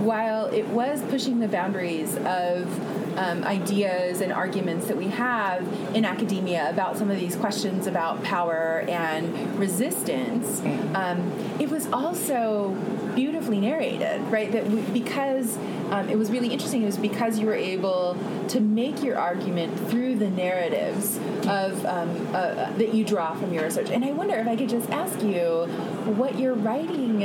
while 0.00 0.46
it 0.46 0.66
was 0.68 1.02
pushing 1.02 1.40
the 1.40 1.48
boundaries 1.48 2.16
of 2.16 3.18
um, 3.18 3.42
ideas 3.44 4.20
and 4.20 4.32
arguments 4.32 4.86
that 4.86 4.96
we 4.96 5.08
have 5.08 5.66
in 5.94 6.04
academia 6.04 6.70
about 6.70 6.96
some 6.96 7.10
of 7.10 7.18
these 7.18 7.34
questions 7.34 7.86
about 7.86 8.22
power 8.22 8.84
and 8.88 9.58
resistance, 9.58 10.60
um, 10.94 11.32
it 11.58 11.68
was 11.68 11.88
also 11.92 12.76
beautifully 13.18 13.58
narrated, 13.58 14.20
right? 14.30 14.52
That 14.52 14.64
we, 14.68 14.80
because 14.92 15.56
um, 15.90 16.08
it 16.08 16.16
was 16.16 16.30
really 16.30 16.52
interesting, 16.52 16.82
it 16.82 16.86
was 16.86 16.96
because 16.96 17.36
you 17.40 17.46
were 17.46 17.54
able 17.54 18.16
to 18.46 18.60
make 18.60 19.02
your 19.02 19.18
argument 19.18 19.76
through 19.90 20.14
the 20.14 20.30
narratives 20.30 21.16
of 21.48 21.84
um, 21.84 22.28
uh, 22.28 22.70
that 22.78 22.94
you 22.94 23.04
draw 23.04 23.34
from 23.34 23.52
your 23.52 23.64
research. 23.64 23.90
And 23.90 24.04
I 24.04 24.12
wonder 24.12 24.36
if 24.36 24.46
I 24.46 24.54
could 24.54 24.68
just 24.68 24.88
ask 24.90 25.20
you 25.20 25.66
what 26.14 26.38
your 26.38 26.54
writing 26.54 27.22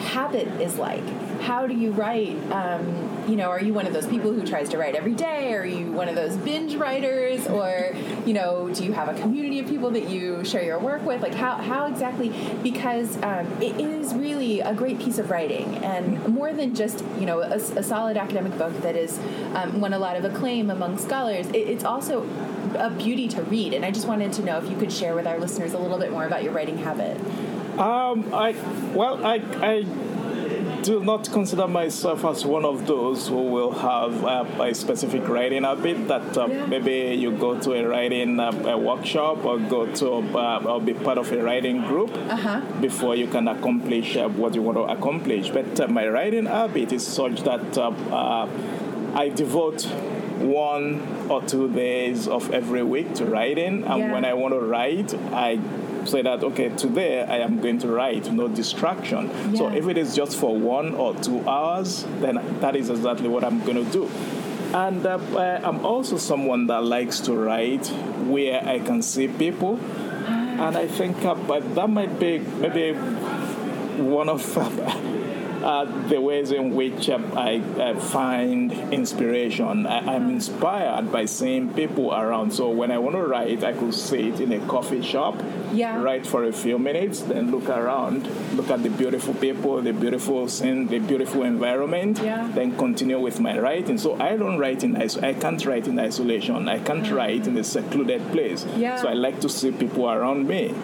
habit 0.00 0.48
is 0.60 0.76
like. 0.76 1.06
How 1.40 1.66
do 1.66 1.74
you 1.74 1.92
write? 1.92 2.36
Um, 2.52 3.11
you 3.28 3.36
know, 3.36 3.50
are 3.50 3.60
you 3.60 3.72
one 3.72 3.86
of 3.86 3.92
those 3.92 4.06
people 4.06 4.32
who 4.32 4.46
tries 4.46 4.68
to 4.70 4.78
write 4.78 4.94
every 4.94 5.14
day? 5.14 5.54
Are 5.54 5.64
you 5.64 5.92
one 5.92 6.08
of 6.08 6.14
those 6.14 6.36
binge 6.36 6.74
writers, 6.74 7.46
or 7.46 7.94
you 8.26 8.32
know, 8.32 8.70
do 8.72 8.84
you 8.84 8.92
have 8.92 9.08
a 9.08 9.20
community 9.20 9.58
of 9.60 9.68
people 9.68 9.90
that 9.90 10.08
you 10.08 10.44
share 10.44 10.64
your 10.64 10.78
work 10.78 11.04
with? 11.04 11.22
Like, 11.22 11.34
how 11.34 11.56
how 11.56 11.86
exactly? 11.86 12.30
Because 12.62 13.16
um, 13.22 13.46
it 13.62 13.80
is 13.80 14.14
really 14.14 14.60
a 14.60 14.74
great 14.74 14.98
piece 14.98 15.18
of 15.18 15.30
writing, 15.30 15.76
and 15.78 16.26
more 16.28 16.52
than 16.52 16.74
just 16.74 17.04
you 17.18 17.26
know 17.26 17.40
a, 17.40 17.56
a 17.56 17.82
solid 17.82 18.16
academic 18.16 18.56
book 18.58 18.78
that 18.82 18.96
is 18.96 19.18
um, 19.54 19.80
won 19.80 19.92
a 19.92 19.98
lot 19.98 20.16
of 20.16 20.24
acclaim 20.24 20.70
among 20.70 20.98
scholars. 20.98 21.46
It, 21.48 21.68
it's 21.68 21.84
also 21.84 22.28
a 22.76 22.90
beauty 22.90 23.28
to 23.28 23.42
read, 23.44 23.74
and 23.74 23.84
I 23.84 23.90
just 23.90 24.08
wanted 24.08 24.32
to 24.34 24.42
know 24.42 24.58
if 24.58 24.68
you 24.68 24.76
could 24.76 24.92
share 24.92 25.14
with 25.14 25.26
our 25.26 25.38
listeners 25.38 25.72
a 25.74 25.78
little 25.78 25.98
bit 25.98 26.10
more 26.10 26.24
about 26.24 26.42
your 26.42 26.52
writing 26.52 26.78
habit. 26.78 27.18
Um, 27.78 28.34
I 28.34 28.54
well, 28.94 29.24
I 29.24 29.36
I 29.62 29.86
do 30.82 31.02
not 31.04 31.30
consider 31.30 31.66
myself 31.68 32.24
as 32.24 32.44
one 32.44 32.64
of 32.64 32.86
those 32.86 33.28
who 33.28 33.42
will 33.42 33.70
have 33.72 34.24
uh, 34.24 34.44
a 34.62 34.74
specific 34.74 35.26
writing 35.28 35.62
habit. 35.64 36.08
That 36.08 36.36
uh, 36.36 36.46
Yeah. 36.48 36.66
maybe 36.66 37.14
you 37.16 37.30
go 37.32 37.58
to 37.58 37.72
a 37.74 37.86
writing 37.86 38.40
uh, 38.40 38.50
a 38.66 38.76
workshop 38.76 39.44
or 39.44 39.58
go 39.58 39.86
to 39.86 40.06
uh, 40.36 40.62
or 40.66 40.80
be 40.80 40.94
part 40.94 41.18
of 41.18 41.30
a 41.32 41.42
writing 41.42 41.82
group 41.86 42.10
Uh-huh. 42.28 42.60
before 42.80 43.14
you 43.16 43.26
can 43.28 43.48
accomplish 43.48 44.16
uh, 44.16 44.28
what 44.28 44.54
you 44.54 44.62
want 44.62 44.76
to 44.78 44.84
accomplish. 44.84 45.50
But 45.50 45.78
uh, 45.80 45.88
my 45.88 46.06
writing 46.08 46.46
habit 46.46 46.92
is 46.92 47.06
such 47.06 47.42
that 47.42 47.78
uh, 47.78 47.90
uh, 48.10 48.48
I 49.14 49.28
devote 49.28 49.82
one 50.40 51.00
or 51.28 51.40
two 51.42 51.68
days 51.68 52.26
of 52.26 52.50
every 52.52 52.82
week 52.82 53.14
to 53.14 53.24
writing, 53.24 53.84
and 53.84 54.00
Yeah. 54.00 54.12
when 54.12 54.24
I 54.24 54.34
want 54.34 54.52
to 54.54 54.60
write, 54.60 55.14
I 55.32 55.60
say 56.06 56.22
that 56.22 56.42
okay 56.42 56.68
today 56.70 57.22
I 57.22 57.38
am 57.38 57.60
going 57.60 57.78
to 57.80 57.88
write 57.88 58.32
no 58.32 58.48
distraction. 58.48 59.56
So 59.56 59.68
if 59.68 59.88
it 59.88 59.98
is 59.98 60.14
just 60.14 60.36
for 60.36 60.56
one 60.56 60.94
or 60.94 61.14
two 61.14 61.46
hours 61.48 62.04
then 62.20 62.34
that 62.60 62.76
is 62.76 62.90
exactly 62.90 63.28
what 63.28 63.44
I'm 63.44 63.60
going 63.64 63.84
to 63.84 63.90
do. 63.90 64.10
And 64.74 65.04
uh, 65.04 65.18
uh, 65.34 65.60
I'm 65.62 65.84
also 65.84 66.16
someone 66.16 66.66
that 66.68 66.82
likes 66.82 67.20
to 67.20 67.34
write 67.34 67.86
where 68.26 68.66
I 68.66 68.78
can 68.78 69.02
see 69.02 69.28
people. 69.28 69.78
And 69.78 70.76
I 70.76 70.86
think 70.86 71.24
uh, 71.24 71.34
but 71.34 71.74
that 71.74 71.88
might 71.88 72.18
be 72.18 72.38
maybe 72.38 72.92
one 72.92 74.28
of 74.28 74.42
uh, 75.62 75.84
the 76.08 76.20
ways 76.20 76.50
in 76.50 76.74
which 76.74 77.08
uh, 77.08 77.18
I, 77.36 77.62
I 77.78 77.94
find 77.98 78.72
inspiration. 78.92 79.86
I, 79.86 79.98
I'm 80.14 80.30
inspired 80.30 81.12
by 81.12 81.24
seeing 81.26 81.72
people 81.74 82.12
around. 82.12 82.52
So 82.52 82.70
when 82.70 82.90
I 82.90 82.98
want 82.98 83.16
to 83.16 83.22
write, 83.22 83.62
I 83.64 83.72
could 83.72 83.94
sit 83.94 84.40
in 84.40 84.52
a 84.52 84.60
coffee 84.66 85.02
shop, 85.02 85.36
Yeah. 85.72 86.02
write 86.02 86.26
for 86.26 86.44
a 86.44 86.52
few 86.52 86.78
minutes, 86.78 87.20
then 87.22 87.50
look 87.50 87.68
around, 87.68 88.28
look 88.56 88.70
at 88.70 88.82
the 88.82 88.90
beautiful 88.90 89.34
people, 89.34 89.80
the 89.82 89.92
beautiful 89.92 90.48
scene, 90.48 90.86
the 90.88 90.98
beautiful 90.98 91.42
environment, 91.44 92.20
Yeah. 92.22 92.48
then 92.54 92.76
continue 92.76 93.20
with 93.20 93.40
my 93.40 93.58
writing. 93.58 93.98
So 93.98 94.20
I 94.20 94.36
don't 94.36 94.58
write 94.58 94.82
in 94.84 94.94
iso- 94.94 95.22
I 95.22 95.34
can't 95.34 95.64
write 95.64 95.86
in 95.88 95.98
isolation. 95.98 96.68
I 96.68 96.78
can't 96.78 97.08
write 97.10 97.46
in 97.46 97.56
a 97.56 97.64
secluded 97.64 98.20
place. 98.32 98.66
Yeah. 98.76 98.96
So 98.96 99.08
I 99.08 99.14
like 99.14 99.40
to 99.40 99.48
see 99.48 99.70
people 99.72 100.10
around 100.10 100.46
me 100.48 100.74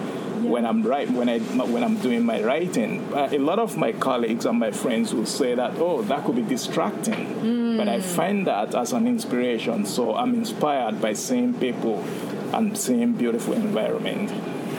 when 0.45 0.65
I'm 0.65 0.83
right 0.83 1.11
when 1.11 1.29
I 1.29 1.39
when 1.39 1.83
I'm 1.85 1.97
doing 1.97 2.25
my 2.25 2.43
writing. 2.43 3.13
Uh, 3.13 3.29
a 3.33 3.39
lot 3.39 3.59
of 3.59 3.77
my 3.77 3.93
colleagues 3.93 4.47
and 4.47 4.59
my 4.59 4.71
friends 4.71 5.15
will 5.15 5.27
say 5.27 5.55
that 5.55 5.73
oh 5.79 6.03
that 6.03 6.25
could 6.25 6.37
be 6.37 6.43
distracting, 6.43 7.77
but 7.77 7.89
I 7.89 8.01
find 8.01 8.47
that 8.47 8.75
as 8.75 8.93
an 8.93 9.07
inspiration. 9.07 9.87
So 9.87 10.15
I'm 10.15 10.35
inspired 10.35 11.01
by 11.01 11.13
seeing 11.15 11.55
people 11.55 12.05
and 12.53 12.77
seeing 12.77 13.13
beautiful 13.13 13.55
environment. 13.55 14.31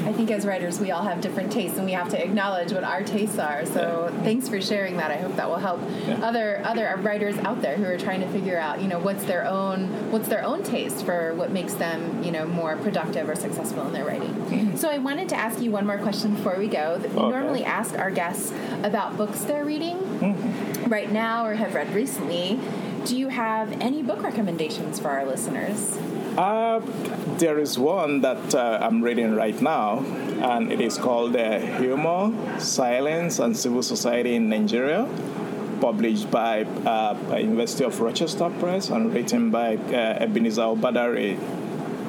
I 0.05 0.13
think 0.13 0.31
as 0.31 0.45
writers, 0.45 0.79
we 0.79 0.91
all 0.91 1.03
have 1.03 1.21
different 1.21 1.51
tastes, 1.51 1.77
and 1.77 1.85
we 1.85 1.91
have 1.93 2.09
to 2.09 2.23
acknowledge 2.23 2.71
what 2.71 2.83
our 2.83 3.03
tastes 3.03 3.37
are. 3.37 3.65
So 3.65 4.13
thanks 4.23 4.47
for 4.47 4.61
sharing 4.61 4.97
that. 4.97 5.11
I 5.11 5.17
hope 5.17 5.35
that 5.35 5.49
will 5.49 5.57
help 5.57 5.81
yeah. 6.07 6.19
other 6.23 6.61
other 6.63 6.95
writers 7.01 7.37
out 7.39 7.61
there 7.61 7.75
who 7.75 7.85
are 7.85 7.97
trying 7.97 8.21
to 8.21 8.27
figure 8.29 8.57
out, 8.57 8.81
you 8.81 8.87
know, 8.87 8.99
what's 8.99 9.23
their 9.25 9.45
own 9.45 10.11
what's 10.11 10.27
their 10.27 10.43
own 10.43 10.63
taste 10.63 11.05
for 11.05 11.33
what 11.35 11.51
makes 11.51 11.73
them, 11.73 12.23
you 12.23 12.31
know, 12.31 12.45
more 12.45 12.75
productive 12.77 13.29
or 13.29 13.35
successful 13.35 13.85
in 13.87 13.93
their 13.93 14.05
writing. 14.05 14.33
Mm-hmm. 14.33 14.77
So 14.77 14.89
I 14.89 14.97
wanted 14.97 15.29
to 15.29 15.35
ask 15.35 15.61
you 15.61 15.71
one 15.71 15.85
more 15.85 15.97
question 15.97 16.35
before 16.35 16.57
we 16.57 16.67
go. 16.67 16.97
We 16.99 17.05
okay. 17.07 17.15
normally 17.15 17.65
ask 17.65 17.97
our 17.97 18.11
guests 18.11 18.53
about 18.83 19.17
books 19.17 19.41
they're 19.41 19.65
reading 19.65 19.97
mm-hmm. 19.97 20.89
right 20.89 21.11
now 21.11 21.45
or 21.45 21.55
have 21.55 21.73
read 21.75 21.93
recently. 21.93 22.59
Do 23.05 23.17
you 23.17 23.29
have 23.29 23.71
any 23.81 24.03
book 24.03 24.21
recommendations 24.23 24.99
for 24.99 25.09
our 25.09 25.25
listeners? 25.25 25.97
Uh, 26.37 26.79
there 27.37 27.59
is 27.59 27.77
one 27.77 28.21
that 28.21 28.55
uh, 28.55 28.79
I'm 28.81 29.01
reading 29.01 29.35
right 29.35 29.59
now, 29.61 29.99
and 30.41 30.71
it 30.71 30.81
is 30.81 30.97
called 30.97 31.35
uh, 31.35 31.59
Humor, 31.59 32.59
Silence, 32.59 33.39
and 33.39 33.55
Civil 33.55 33.83
Society 33.83 34.35
in 34.35 34.49
Nigeria, 34.49 35.07
published 35.81 36.29
by 36.31 36.63
uh, 36.63 37.15
University 37.37 37.83
of 37.83 37.99
Rochester 37.99 38.49
Press 38.59 38.89
and 38.89 39.13
written 39.13 39.49
by 39.49 39.75
uh, 39.77 40.23
Ebenezer 40.23 40.61
Obadare, 40.61 41.35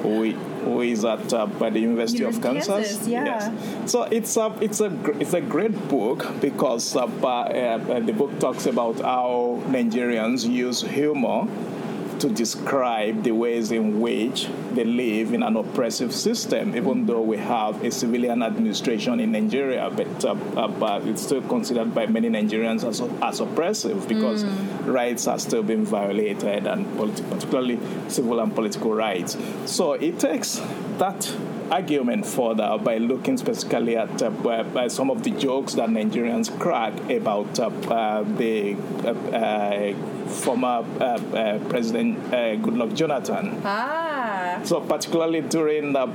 who, 0.01 0.31
who 0.31 0.81
is 0.81 1.05
at 1.05 1.33
uh, 1.33 1.45
by 1.45 1.69
the 1.69 1.79
University, 1.79 2.23
of 2.23 2.41
Kansas. 2.41 2.67
Kansas 2.67 3.07
yeah. 3.07 3.25
Yes. 3.25 3.91
So 3.91 4.03
it's 4.03 4.35
a 4.37 4.55
it's 4.61 4.81
a 4.81 4.91
it's 5.19 5.33
a 5.33 5.41
great 5.41 5.75
book 5.89 6.25
because 6.41 6.95
uh, 6.95 7.05
uh, 7.05 7.99
the 7.99 8.13
book 8.13 8.37
talks 8.39 8.65
about 8.65 8.99
how 9.01 9.61
Nigerians 9.67 10.49
use 10.49 10.81
humor 10.81 11.47
to 12.21 12.29
describe 12.29 13.23
the 13.23 13.31
ways 13.31 13.71
in 13.71 13.99
which 13.99 14.47
they 14.73 14.83
live 14.83 15.33
in 15.33 15.41
an 15.41 15.55
oppressive 15.55 16.13
system, 16.13 16.75
even 16.75 17.05
though 17.05 17.21
we 17.21 17.37
have 17.37 17.83
a 17.83 17.91
civilian 17.91 18.43
administration 18.43 19.19
in 19.19 19.31
Nigeria, 19.31 19.89
but, 19.89 20.23
uh, 20.23 20.31
uh, 20.55 20.67
but 20.67 21.05
it's 21.07 21.23
still 21.23 21.41
considered 21.41 21.93
by 21.95 22.05
many 22.05 22.29
Nigerians 22.29 22.87
as, 22.87 23.01
as 23.23 23.39
oppressive 23.39 24.07
because 24.07 24.43
mm. 24.43 24.93
rights 24.93 25.27
are 25.27 25.39
still 25.39 25.63
being 25.63 25.83
violated, 25.85 26.67
and 26.67 26.85
politi- 26.97 27.27
particularly 27.29 27.79
civil 28.07 28.39
and 28.39 28.53
political 28.53 28.93
rights. 28.93 29.35
So 29.65 29.93
it 29.93 30.19
takes 30.19 30.61
that 30.99 31.35
argument 31.71 32.25
further 32.25 32.77
by 32.83 32.97
looking 32.97 33.37
specifically 33.37 33.95
at 33.95 34.21
uh, 34.21 34.89
some 34.89 35.09
of 35.09 35.23
the 35.23 35.31
jokes 35.31 35.73
that 35.75 35.89
Nigerians 35.89 36.47
crack 36.59 36.93
about 37.09 37.57
uh, 37.59 37.67
uh 37.67 38.23
the 38.37 38.75
uh, 39.05 39.09
uh, 39.09 39.93
former 40.27 40.83
President 41.69 42.19
Goodluck 42.61 42.93
Jonathan. 42.93 43.61
Ah. 43.63 44.59
So 44.63 44.81
particularly 44.81 45.41
during 45.41 45.93
the, 45.93 46.05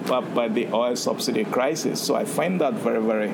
the 0.52 0.68
oil 0.72 0.94
subsidy 0.96 1.44
crisis. 1.44 2.00
So 2.02 2.14
I 2.14 2.24
find 2.24 2.60
that 2.60 2.74
very, 2.74 3.02
very 3.02 3.32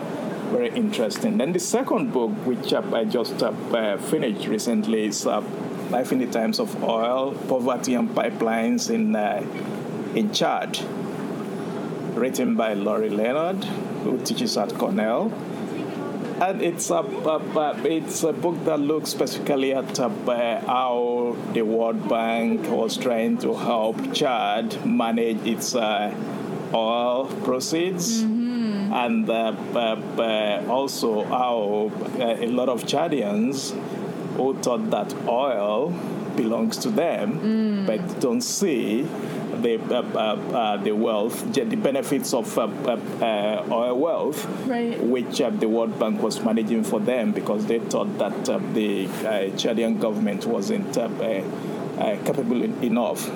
very 0.52 0.69
interesting. 0.76 1.38
Then 1.38 1.52
the 1.52 1.59
second 1.59 2.12
book, 2.12 2.31
which 2.45 2.75
uh, 2.75 2.83
I 2.93 3.05
just 3.05 3.43
uh, 3.43 3.49
uh, 3.73 3.97
finished 3.97 4.47
recently, 4.47 5.07
is 5.07 5.25
Life 5.25 6.12
in 6.12 6.19
the 6.19 6.26
Times 6.26 6.61
of 6.61 6.83
Oil, 6.85 7.33
Poverty 7.49 7.95
and 7.95 8.11
Pipelines 8.11 8.91
in, 8.91 9.17
in 10.17 10.31
Chad 10.33 10.79
written 12.14 12.54
by 12.54 12.75
Lori 12.75 13.11
Leonard, 13.11 13.64
who 14.04 14.19
teaches 14.19 14.57
at 14.57 14.75
Cornell. 14.75 15.33
And 16.40 16.61
it's 16.61 16.90
a, 16.90 17.04
it's 17.85 18.25
a 18.25 18.33
book 18.33 18.64
that 18.64 18.81
looks 18.81 19.11
specifically 19.11 19.75
at 19.75 20.00
uh, 20.00 20.09
how 20.66 21.37
the 21.52 21.62
World 21.62 22.09
Bank 22.09 22.69
was 22.69 22.97
trying 22.97 23.38
to 23.38 23.54
help 23.54 24.12
Chad 24.12 24.85
manage 24.85 25.47
its 25.47 25.76
uh, 25.76 26.12
oil 26.75 27.26
proceeds. 27.45 28.23
Mm-hmm. 28.23 28.92
And 28.92 29.31
uh, 29.31 30.64
also 30.69 31.25
how 31.25 31.92
uh, 32.19 32.25
a 32.25 32.49
lot 32.49 32.69
of 32.69 32.85
Chadians 32.85 33.71
who 34.37 34.54
thought 34.59 34.90
that 34.90 35.14
oil 35.28 35.90
belongs 36.37 36.76
to 36.78 36.90
them, 36.90 37.38
mm. 37.38 37.87
but 37.87 38.21
don't 38.21 38.40
see 38.40 39.07
the 39.62 39.81
uh, 39.95 40.02
uh, 40.14 40.57
uh, 40.57 40.76
the 40.78 40.92
wealth, 40.92 41.52
the 41.54 41.76
benefits 41.76 42.35
of 42.35 42.59
oil 42.59 43.98
wealth, 43.98 44.44
right. 44.66 44.98
which 45.01 45.38
the 45.38 45.68
World 45.68 45.98
Bank 45.98 46.22
was 46.22 46.42
managing 46.42 46.85
for 46.85 47.01
them 47.01 47.33
because 47.33 47.66
they 47.66 47.79
thought 47.79 48.18
that 48.18 48.44
the 48.75 49.07
Chadian 49.57 50.01
government 50.01 50.46
wasn't 50.46 50.92
capable 52.25 52.62
enough 52.62 53.31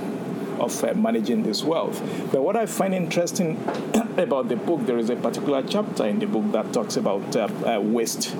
of 0.60 0.84
uh, 0.84 0.94
managing 0.94 1.42
this 1.42 1.62
wealth. 1.62 2.00
But 2.32 2.42
what 2.42 2.56
I 2.56 2.66
find 2.66 2.94
interesting 2.94 3.56
about 4.16 4.48
the 4.48 4.56
book, 4.56 4.86
there 4.86 4.98
is 4.98 5.10
a 5.10 5.16
particular 5.16 5.62
chapter 5.62 6.06
in 6.06 6.18
the 6.18 6.26
book 6.26 6.50
that 6.52 6.72
talks 6.72 6.96
about 6.96 7.36
uh, 7.36 7.48
uh, 7.66 7.80
waste 7.80 8.34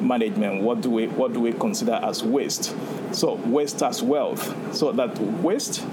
management. 0.00 0.62
What 0.62 0.80
do 0.80 0.90
we 0.90 1.06
what 1.08 1.32
do 1.32 1.40
we 1.40 1.52
consider 1.52 1.94
as 2.02 2.22
waste? 2.22 2.74
So 3.12 3.34
waste 3.46 3.82
as 3.82 4.02
wealth. 4.02 4.74
So 4.74 4.92
that 4.92 5.18
waste 5.18 5.84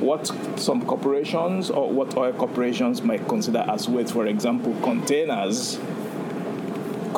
what 0.00 0.26
some 0.58 0.84
corporations 0.84 1.70
or 1.70 1.90
what 1.90 2.16
oil 2.16 2.32
corporations 2.32 3.02
might 3.02 3.26
consider 3.28 3.64
as 3.68 3.88
waste, 3.88 4.12
for 4.12 4.26
example, 4.26 4.74
containers 4.82 5.78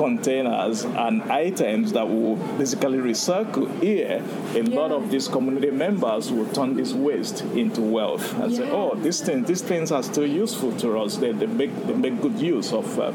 containers 0.01 0.85
and 0.85 1.23
items 1.31 1.93
that 1.93 2.09
will 2.09 2.37
basically 2.57 2.97
recycle 2.99 3.69
here, 3.83 4.25
a 4.55 4.63
yeah. 4.63 4.75
lot 4.75 4.91
of 4.93 5.11
these 5.11 5.29
community 5.29 5.71
members 5.71 6.33
will 6.33 6.47
turn 6.47 6.75
this 6.75 6.95
waste 6.95 7.43
into 7.55 7.83
wealth 7.83 8.33
and 8.39 8.51
yeah. 8.53 8.59
say, 8.59 8.71
oh, 8.71 8.95
these 8.95 9.21
things, 9.21 9.47
these 9.47 9.61
things 9.61 9.93
are 9.93 10.03
still 10.03 10.27
useful 10.27 10.75
to 10.79 10.99
us. 10.99 11.17
They, 11.19 11.33
they, 11.33 11.45
make, 11.45 11.87
they 11.87 11.93
make 11.93 12.21
good 12.23 12.39
use 12.41 12.73
of 12.73 12.99
uh, 12.99 13.13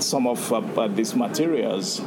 some 0.00 0.26
of 0.26 0.50
uh, 0.52 0.88
these 0.88 1.14
materials. 1.14 2.00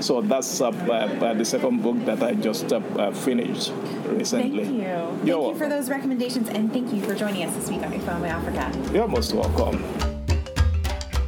So 0.00 0.20
that's 0.20 0.60
uh, 0.60 0.68
uh, 0.68 1.34
the 1.34 1.44
second 1.44 1.82
book 1.82 2.04
that 2.04 2.22
I 2.22 2.34
just 2.34 2.72
uh, 2.72 3.10
finished 3.12 3.72
recently. 4.06 4.64
Thank 4.64 4.76
you. 4.76 4.82
You're 4.82 4.94
thank 4.94 5.26
welcome. 5.26 5.50
you 5.50 5.58
for 5.58 5.68
those 5.68 5.88
recommendations, 5.88 6.48
and 6.48 6.72
thank 6.72 6.92
you 6.92 7.00
for 7.02 7.14
joining 7.14 7.44
us 7.44 7.54
this 7.54 7.68
week 7.68 7.82
on 7.82 7.92
Ufahamu 7.92 8.28
Africa. 8.28 8.92
You're 8.92 9.08
most 9.08 9.32
welcome. 9.32 9.82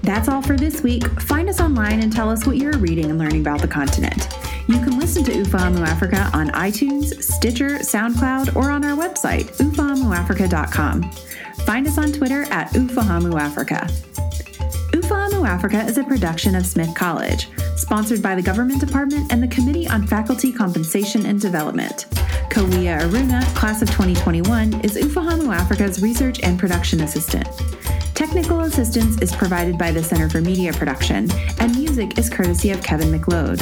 That's 0.03 0.29
all 0.29 0.41
for 0.41 0.57
this 0.57 0.83
week. 0.83 1.05
Find 1.23 1.49
us 1.49 1.61
online 1.61 2.01
and 2.01 2.13
tell 2.13 2.31
us 2.31 2.47
what 2.47 2.59
you're 2.59 2.79
reading 2.79 3.11
and 3.11 3.19
learning 3.19 3.41
about 3.41 3.61
the 3.61 3.69
continent. 3.69 4.29
You 4.69 4.81
can 4.81 4.99
listen 4.99 5.25
to 5.25 5.33
Ufahamu 5.33 5.87
Africa 5.87 6.31
on 6.33 6.49
iTunes, 6.51 7.23
Stitcher, 7.23 7.79
SoundCloud, 7.79 8.57
or 8.57 8.71
on 8.71 8.85
our 8.85 8.97
website, 8.97 9.47
ufahamuafrica.com. 9.57 11.11
Find 11.65 11.87
us 11.87 11.99
on 11.99 12.13
Twitter 12.13 12.43
at 12.51 12.71
Ufahamu 12.71 13.41
Africa. 13.41 13.89
Ufahamu 14.93 15.49
Africa 15.49 15.85
is 15.85 15.99
a 15.99 16.05
production 16.05 16.55
of 16.55 16.67
Smith 16.67 16.95
College, 16.95 17.49
sponsored 17.77 18.23
by 18.23 18.35
the 18.35 18.43
Government 18.43 18.81
Department 18.81 19.33
and 19.33 19.43
the 19.43 19.49
Committee 19.49 19.87
on 19.89 20.07
Faculty 20.07 20.53
Compensation 20.53 21.27
and 21.27 21.41
Development. 21.41 22.07
Kawia 22.51 23.01
Aruna, 23.01 23.45
class 23.55 23.83
of 23.83 23.89
2021, 23.89 24.81
is 24.81 24.97
Ufahamu 24.97 25.55
Africa's 25.55 26.03
research 26.03 26.41
and 26.43 26.59
production 26.59 27.03
assistant. 27.03 27.47
Technical 28.15 28.61
assistance 28.61 29.21
is 29.21 29.35
provided 29.37 29.77
by 29.77 29.93
the 29.93 30.03
Center 30.03 30.29
for 30.29 30.41
Media 30.41 30.73
Production, 30.73 31.31
and 31.61 31.77
music 31.77 32.19
is 32.19 32.31
courtesy 32.31 32.71
of 32.71 32.83
Kevin 32.83 33.11
MacLeod. 33.11 33.61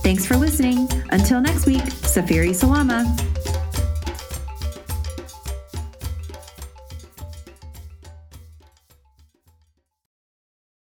Thanks 0.00 0.24
for 0.24 0.36
listening. 0.36 0.88
Until 1.10 1.40
next 1.40 1.66
week, 1.66 1.82
Safiri 1.82 2.54
Salama. 2.54 3.04